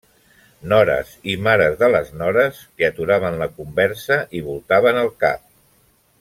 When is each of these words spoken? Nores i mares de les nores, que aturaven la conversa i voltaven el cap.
Nores 0.69 1.11
i 1.33 1.35
mares 1.47 1.75
de 1.81 1.89
les 1.97 2.09
nores, 2.21 2.63
que 2.81 2.87
aturaven 2.89 3.37
la 3.43 3.49
conversa 3.61 4.19
i 4.41 4.43
voltaven 4.49 4.99
el 5.05 5.13
cap. 5.27 5.47